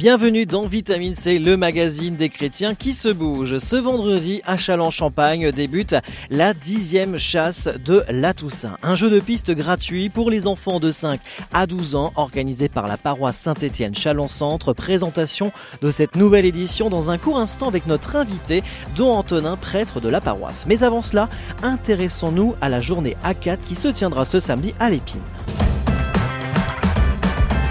[0.00, 3.58] Bienvenue dans Vitamine C, le magazine des chrétiens qui se bouge.
[3.58, 5.94] Ce vendredi, à Châlons-Champagne débute
[6.30, 8.78] la dixième chasse de la Toussaint.
[8.82, 11.20] Un jeu de piste gratuit pour les enfants de 5
[11.52, 14.72] à 12 ans, organisé par la paroisse Saint-Étienne Châlons-Centre.
[14.72, 18.62] Présentation de cette nouvelle édition dans un court instant avec notre invité,
[18.96, 20.64] Don Antonin, prêtre de la paroisse.
[20.66, 21.28] Mais avant cela,
[21.62, 25.20] intéressons-nous à la journée A4 qui se tiendra ce samedi à l'Épine.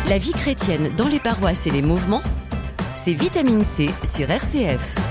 [0.09, 2.23] La vie chrétienne dans les paroisses et les mouvements,
[2.95, 5.08] c'est Vitamine C sur RCF.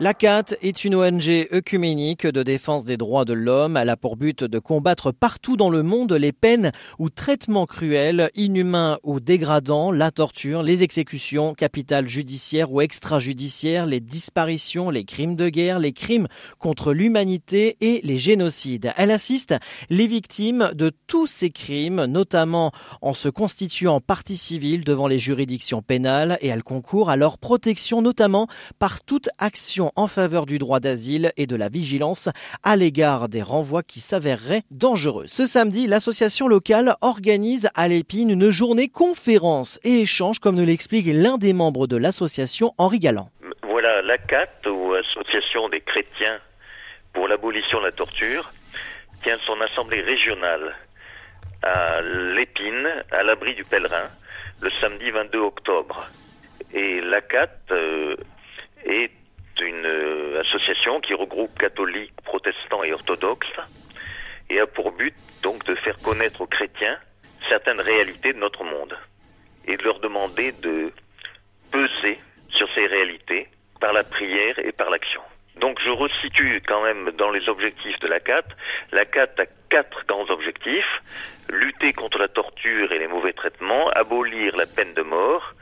[0.00, 3.76] La CAT est une ONG œcuménique de défense des droits de l'homme.
[3.76, 6.70] Elle a pour but de combattre partout dans le monde les peines
[7.00, 13.98] ou traitements cruels, inhumains ou dégradants, la torture, les exécutions capitales judiciaires ou extrajudiciaires, les
[13.98, 16.28] disparitions, les crimes de guerre, les crimes
[16.60, 18.92] contre l'humanité et les génocides.
[18.96, 19.56] Elle assiste
[19.90, 22.70] les victimes de tous ces crimes, notamment
[23.02, 28.00] en se constituant partie civile devant les juridictions pénales et elle concourt à leur protection,
[28.00, 28.46] notamment
[28.78, 32.28] par toute action en faveur du droit d'asile et de la vigilance
[32.62, 35.24] à l'égard des renvois qui s'avéreraient dangereux.
[35.26, 41.06] Ce samedi, l'association locale organise à l'Épine une journée conférence et échange, comme nous l'explique
[41.08, 43.30] l'un des membres de l'association, Henri Galland.
[43.62, 46.38] Voilà, l'ACAT, ou Association des chrétiens
[47.12, 48.52] pour l'abolition de la torture,
[49.22, 50.74] tient son assemblée régionale
[51.62, 54.08] à l'Épine, à l'abri du pèlerin,
[54.60, 56.08] le samedi 22 octobre.
[56.72, 58.16] Et l'ACAT euh,
[58.84, 59.10] est
[59.60, 63.60] une euh, association qui regroupe catholiques, protestants et orthodoxes
[64.50, 66.98] et a pour but donc de faire connaître aux chrétiens
[67.48, 68.96] certaines réalités de notre monde
[69.66, 70.92] et de leur demander de
[71.70, 72.18] peser
[72.50, 73.48] sur ces réalités
[73.80, 75.20] par la prière et par l'action.
[75.60, 78.44] Donc je resitue quand même dans les objectifs de la CAT.
[78.92, 81.02] La CAT a quatre grands objectifs.
[81.48, 85.54] Lutter contre la torture et les mauvais traitements, abolir la peine de mort,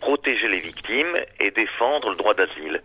[0.00, 2.82] protéger les victimes et défendre le droit d'asile.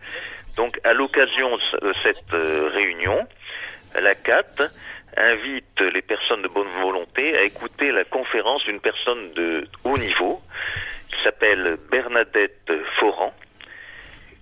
[0.56, 3.26] Donc à l'occasion de cette euh, réunion,
[3.94, 4.70] la CAT
[5.16, 10.42] invite les personnes de bonne volonté à écouter la conférence d'une personne de haut niveau
[11.10, 13.32] qui s'appelle Bernadette Foran,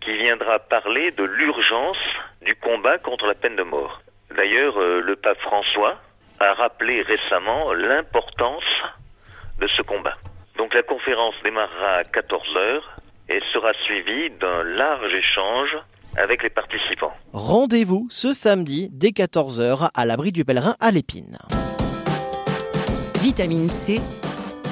[0.01, 1.99] qui viendra parler de l'urgence
[2.43, 4.03] du combat contre la peine de mort.
[4.37, 6.01] D'ailleurs, euh, le pape François
[6.41, 8.83] a rappelé récemment l'importance
[9.59, 10.17] de ce combat.
[10.57, 12.83] Donc la conférence démarrera à 14h
[13.29, 15.77] et sera suivie d'un large échange
[16.17, 17.13] avec les participants.
[17.33, 21.39] Rendez-vous ce samedi dès 14h à l'abri du pèlerin à l'Épine.
[23.21, 24.01] Vitamine C,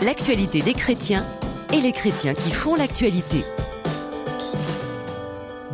[0.03, 1.25] l'actualité des chrétiens
[1.72, 3.44] et les chrétiens qui font l'actualité.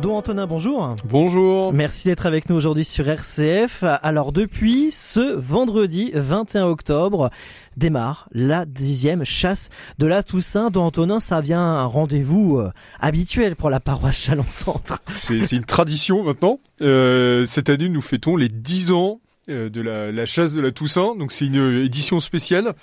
[0.01, 0.95] Don Antonin, bonjour.
[1.05, 1.73] Bonjour.
[1.73, 3.83] Merci d'être avec nous aujourd'hui sur RCF.
[3.83, 7.29] Alors depuis ce vendredi 21 octobre
[7.75, 10.69] démarre la dixième chasse de la Toussaint.
[10.69, 14.99] Don Antonin, ça vient un rendez-vous euh, habituel pour la paroisse Chalon-Centre.
[15.15, 16.59] C'est une tradition maintenant.
[16.81, 20.71] Euh, cette année, nous fêtons les dix ans euh, de la, la, chasse de la
[20.71, 21.15] Toussaint.
[21.15, 22.73] Donc c'est une édition spéciale.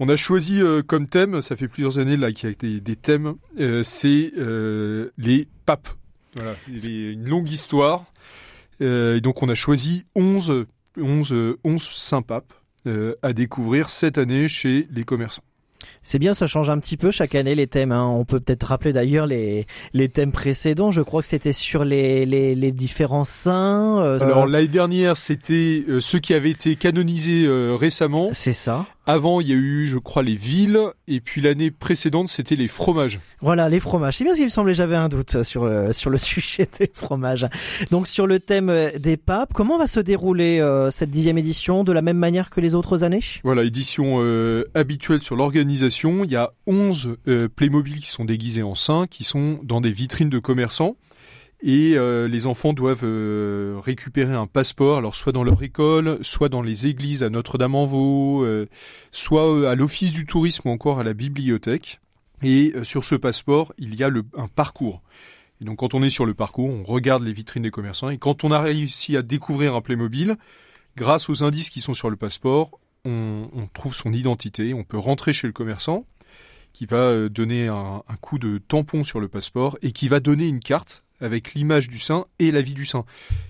[0.00, 2.80] On a choisi euh, comme thème, ça fait plusieurs années là qu'il y a des,
[2.80, 4.32] des thèmes, euh, c'est
[5.16, 5.88] les papes.
[6.34, 8.04] Voilà, il y a une longue histoire.
[8.80, 12.52] Euh, et donc on a choisi 11, 11, 11 saints papes
[12.86, 15.44] euh, à découvrir cette année chez les commerçants.
[16.02, 17.92] C'est bien, ça change un petit peu chaque année les thèmes.
[17.92, 18.06] Hein.
[18.06, 20.90] On peut peut-être rappeler d'ailleurs les, les thèmes précédents.
[20.90, 24.02] Je crois que c'était sur les, les, les, différents saints.
[24.02, 28.30] Euh, Alors l'année dernière, c'était euh, ceux qui avaient été canonisés euh, récemment.
[28.32, 28.86] C'est ça.
[29.10, 30.78] Avant, il y a eu, je crois, les villes,
[31.08, 33.18] et puis l'année précédente, c'était les fromages.
[33.40, 34.18] Voilà, les fromages.
[34.18, 36.88] C'est bien ce qu'il me semblait, j'avais un doute sur le, sur le sujet des
[36.94, 37.48] fromages.
[37.90, 41.92] Donc, sur le thème des papes, comment va se dérouler euh, cette dixième édition de
[41.92, 43.18] la même manière que les autres années?
[43.42, 45.90] Voilà, édition euh, habituelle sur l'organisation.
[46.04, 49.92] Il y a 11 euh, Playmobil qui sont déguisés en saints, qui sont dans des
[49.92, 50.96] vitrines de commerçants
[51.62, 56.48] et euh, les enfants doivent euh, récupérer un passeport, alors soit dans leur école, soit
[56.48, 58.66] dans les églises à Notre-Dame-en-Vaux, euh,
[59.10, 62.00] soit à l'office du tourisme ou encore à la bibliothèque.
[62.42, 65.02] Et sur ce passeport, il y a un parcours.
[65.60, 68.16] Et donc quand on est sur le parcours, on regarde les vitrines des commerçants et
[68.16, 70.36] quand on a réussi à découvrir un Playmobil,
[70.96, 75.32] grâce aux indices qui sont sur le passeport, on, trouve son identité, on peut rentrer
[75.32, 76.04] chez le commerçant
[76.72, 80.60] qui va donner un, coup de tampon sur le passeport et qui va donner une
[80.60, 83.04] carte avec l'image du saint et la vie du saint.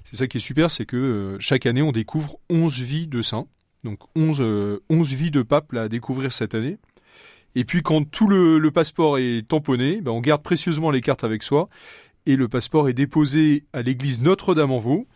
[0.05, 3.23] C'est ça qui est super, c'est que euh, chaque année on découvre 11 vies de
[3.23, 3.47] saints,
[3.85, 6.79] donc 11, euh, 11 vies de papes à découvrir cette année.
[7.55, 11.43] Et puis quand tout le, passeport est tamponné, ben, on garde précieusement les cartes avec
[11.43, 11.69] soi
[12.27, 15.07] et le passeport est déposé à l'église Notre-Dame-en-Vaux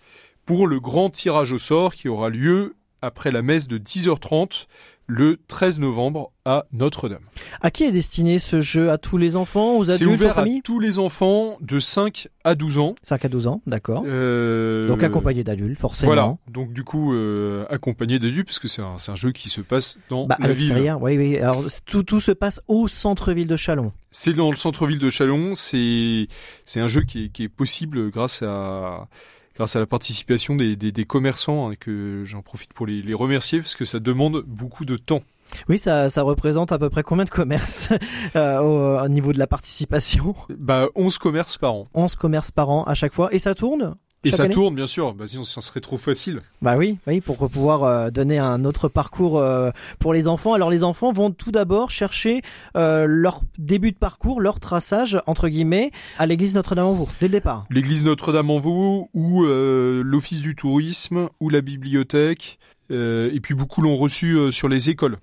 [0.44, 4.66] pour le grand tirage au sort qui aura lieu après la messe de 10h30
[5.06, 7.22] le 13 novembre à Notre-Dame.
[7.60, 8.90] À qui est destiné ce jeu?
[8.90, 12.54] À tous les enfants, aux adultes, C'est ouvert à tous les enfants de 5 à
[12.54, 12.94] 12 ans.
[13.02, 14.02] 5 à 12 ans, d'accord.
[14.06, 14.86] Euh...
[14.86, 16.12] Donc accompagné d'adultes, forcément.
[16.12, 19.60] Voilà, donc du coup euh, accompagné d'adultes, parce que c'est un, un, jeu qui se
[19.60, 20.96] passe dans bah, la à ville.
[21.00, 21.38] Oui, oui.
[21.38, 23.92] Alors tout, tout se passe au centre-ville de Chalon.
[24.10, 25.54] C'est dans le centre-ville de Chalon.
[25.54, 26.28] C'est
[26.64, 29.06] c'est un jeu qui est, qui est possible grâce à
[29.54, 33.14] grâce à la participation des, des, des commerçants, hein, que j'en profite pour les, les,
[33.14, 35.22] remercier, parce que ça demande beaucoup de temps.
[35.68, 37.92] Oui, ça, ça représente à peu près combien de commerces
[38.36, 40.34] euh, au, au, niveau de la participation?
[40.56, 41.88] Bah 11 commerces par an.
[41.94, 43.32] 11 commerces par an à chaque fois.
[43.32, 43.94] Et ça tourne?
[44.24, 45.14] Et ça année tourne, bien sûr.
[45.14, 46.40] Bah, sinon, ça serait trop facile.
[46.62, 50.54] Bah oui, oui, pour pouvoir euh, donner un autre parcours euh, pour les enfants.
[50.54, 52.42] Alors, les enfants vont tout d'abord chercher
[52.76, 57.66] euh, leur début de parcours, leur traçage entre guillemets, à l'église Notre-Dame-en-Vaux dès le départ.
[57.70, 62.58] L'église Notre-Dame-en-Vaux ou euh, l'office du tourisme ou la bibliothèque.
[62.90, 65.16] Euh, et puis beaucoup l'ont reçu sur les écoles.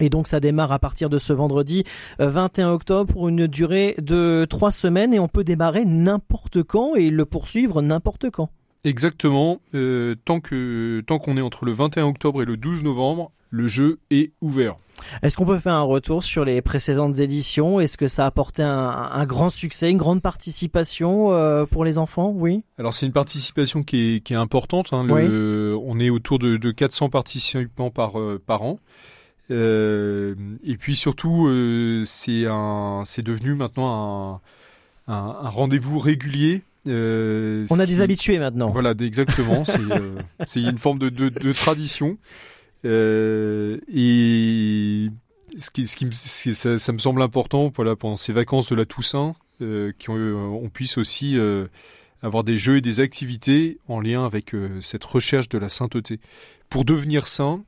[0.00, 1.84] Et donc ça démarre à partir de ce vendredi
[2.18, 7.10] 21 octobre pour une durée de trois semaines et on peut démarrer n'importe quand et
[7.10, 8.50] le poursuivre n'importe quand.
[8.84, 9.60] Exactement.
[9.74, 13.68] Euh, tant que tant qu'on est entre le 21 octobre et le 12 novembre, le
[13.68, 14.76] jeu est ouvert.
[15.22, 17.80] Est-ce qu'on peut faire un retour sur les précédentes éditions?
[17.80, 21.98] Est-ce que ça a apporté un, un, grand succès, une grande participation euh, pour les
[21.98, 22.32] enfants?
[22.34, 22.64] Oui.
[22.78, 24.92] Alors c'est une participation qui est, qui est importante.
[24.92, 25.04] Hein.
[25.04, 25.84] Le, oui.
[25.86, 28.78] On est autour de, de 400 participants par, euh, par an.
[29.50, 30.34] Euh,
[30.64, 34.40] et puis surtout, euh, c'est un, c'est devenu maintenant
[35.08, 36.62] un, un, un rendez-vous régulier.
[36.88, 38.70] Euh, On a des habitués maintenant.
[38.70, 39.64] Voilà, exactement.
[39.64, 40.20] c'est, euh,
[40.56, 42.18] une forme de, de, de tradition.
[42.84, 45.08] Euh, et
[45.56, 48.84] ce qui, ce qui, ça, ça, me semble important, voilà, pendant ces vacances de la
[48.84, 51.36] Toussaint, qu'on on puisse aussi
[52.20, 56.18] avoir des jeux et des activités en lien avec cette recherche de la sainteté.
[56.68, 57.62] Pour devenir saint,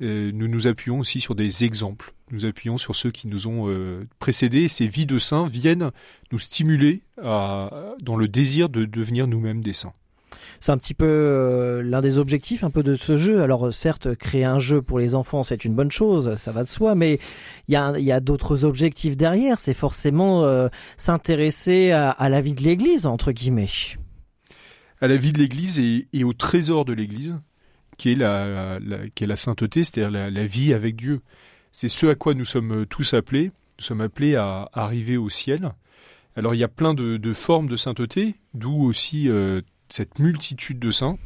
[0.00, 2.14] nous nous appuyons aussi sur des exemples.
[2.30, 4.68] Nous appuyons sur ceux qui nous ont euh, précédés.
[4.68, 5.90] Ces vies de saints viennent
[6.32, 9.92] nous stimuler à, dans le désir de devenir nous-mêmes des saints.
[10.58, 13.42] C'est un petit peu euh, l'un des objectifs un peu de ce jeu.
[13.42, 16.68] Alors certes, créer un jeu pour les enfants, c'est une bonne chose, ça va de
[16.68, 17.18] soi, mais
[17.68, 17.76] il y
[18.12, 19.60] a, d'autres objectifs derrière.
[19.60, 23.68] C'est forcément euh, s'intéresser à, à, la vie de l'Église, entre guillemets.
[25.00, 27.38] À la vie de l'Église et, et au trésor de l'Église
[27.96, 28.78] qui est la,
[29.14, 31.20] qui est la sainteté, c'est-à-dire la, vie avec Dieu.
[31.72, 33.50] C'est ce à quoi nous sommes tous appelés.
[33.78, 35.72] Nous sommes appelés à arriver au ciel.
[36.36, 40.78] Alors il y a plein de, de formes de sainteté, d'où aussi euh, cette multitude
[40.78, 41.18] de saints.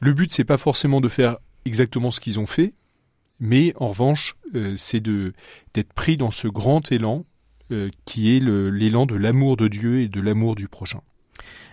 [0.00, 2.74] Le but c'est pas forcément de faire exactement ce qu'ils ont fait,
[3.40, 5.32] mais en revanche euh, c'est de
[5.72, 7.24] d'être pris dans ce grand élan
[7.72, 11.00] euh, qui est l'élan de l'amour de Dieu et de l'amour du prochain.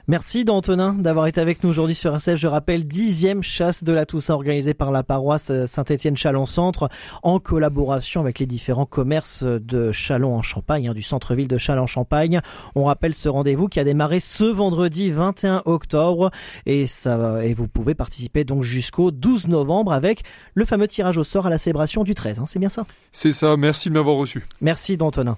[0.07, 2.35] Merci d'Antonin d'avoir été avec nous aujourd'hui sur RCF.
[2.35, 6.89] Je rappelle, dixième chasse de la Toussaint organisée par la paroisse Saint-Étienne Chalon-Centre
[7.23, 12.41] en collaboration avec les différents commerces de Chalon en Champagne, hein, du centre-ville de Chalon-Champagne.
[12.75, 16.31] On rappelle ce rendez-vous qui a démarré ce vendredi 21 octobre
[16.65, 20.23] et ça, et vous pouvez participer donc jusqu'au 12 novembre avec
[20.53, 22.39] le fameux tirage au sort à la célébration du 13.
[22.39, 22.85] Hein, c'est bien ça?
[23.13, 23.55] C'est ça.
[23.55, 24.45] Merci de m'avoir reçu.
[24.59, 25.37] Merci d'Antonin.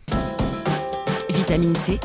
[1.29, 1.99] Vitamine C.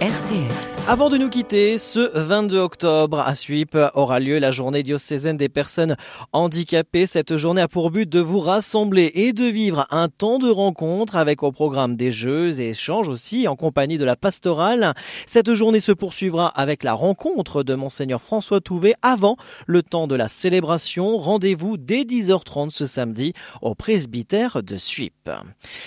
[0.00, 0.69] RCF.
[0.92, 5.48] Avant de nous quitter, ce 22 octobre à Suip aura lieu la journée diocésaine des
[5.48, 5.94] personnes
[6.32, 7.06] handicapées.
[7.06, 11.14] Cette journée a pour but de vous rassembler et de vivre un temps de rencontre
[11.14, 14.94] avec au programme des jeux et échanges aussi en compagnie de la pastorale.
[15.26, 19.36] Cette journée se poursuivra avec la rencontre de Monseigneur François Touvet avant
[19.68, 21.18] le temps de la célébration.
[21.18, 23.32] Rendez-vous dès 10h30 ce samedi
[23.62, 25.30] au presbytère de Suip.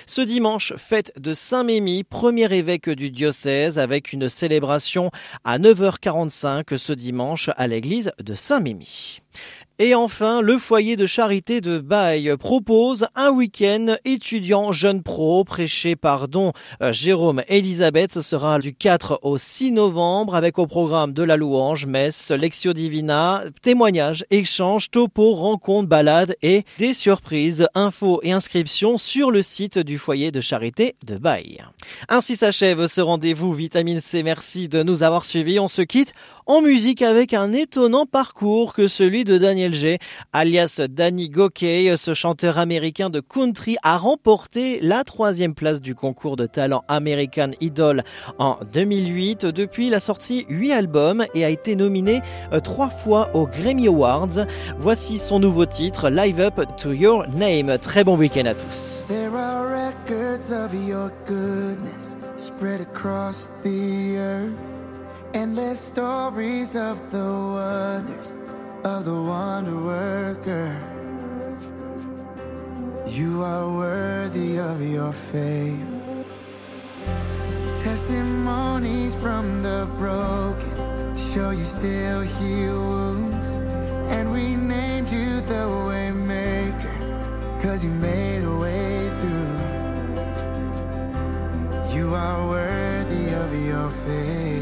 [0.05, 4.92] Ce dimanche, fête de Saint-Mémy, premier évêque du diocèse avec une célébration
[5.43, 9.21] à 9h45 ce dimanche à l'église de Saint-Mémy.
[9.79, 15.95] Et enfin, le foyer de charité de Baille propose un week-end étudiant jeune pro prêché
[15.95, 16.53] par Don
[16.91, 18.13] Jérôme Elisabeth.
[18.13, 22.73] Ce sera du 4 au 6 novembre avec au programme de la louange, messe, lectio
[22.73, 29.79] divina, témoignages, échanges, topo, rencontres, balades et des surprises, infos et inscriptions sur le site
[29.79, 31.63] du foyer de charité de Baille.
[32.09, 34.21] Ainsi s'achève ce rendez-vous Vitamine C.
[34.21, 35.59] Merci de nous avoir suivis.
[35.59, 36.13] On se quitte
[36.45, 39.99] en musique avec un étonnant parcours que celui de Daniel G,
[40.31, 41.95] alias Danny Gokey.
[41.97, 47.51] Ce chanteur américain de country a remporté la troisième place du concours de talent American
[47.61, 48.03] Idol
[48.39, 49.45] en 2008.
[49.45, 52.21] Depuis, il a sorti huit albums et a été nominé
[52.51, 54.45] euh, trois fois aux Grammy Awards.
[54.79, 57.77] Voici son nouveau titre, Live Up to Your Name.
[57.77, 59.05] Très bon week-end à tous.
[65.33, 68.35] Endless stories of the wonders
[68.85, 70.79] of the wonder worker.
[73.07, 76.23] You are worthy of your fame.
[77.77, 83.57] Testimonies from the broken show you still heal wounds.
[84.13, 86.95] And we named you the waymaker,
[87.59, 89.57] cause you made a way through.
[91.97, 94.52] You are worthy of your fame.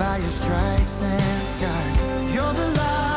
[0.00, 2.34] by your stripes and scars.
[2.34, 3.09] You're the light.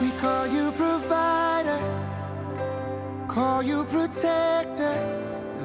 [0.00, 1.80] We call you provider,
[3.26, 4.96] call you protector.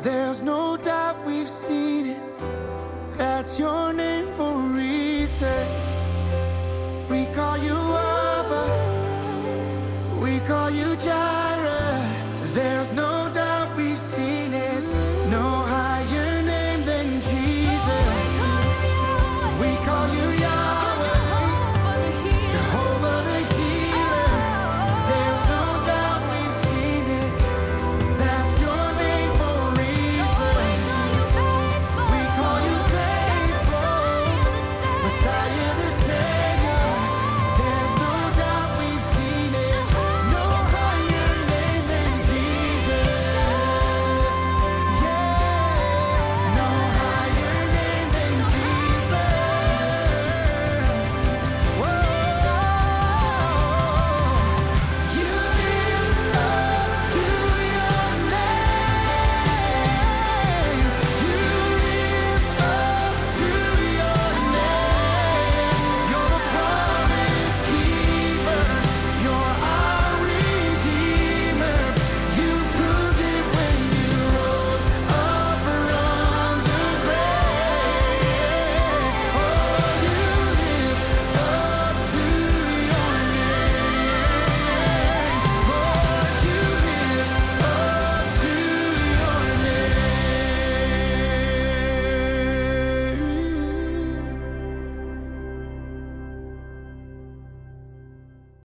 [0.02, 2.22] There's no doubt we've seen it.
[3.18, 5.68] That's your name for a reason.
[7.10, 8.66] We call you Abba,
[10.20, 11.53] we call you Jireh.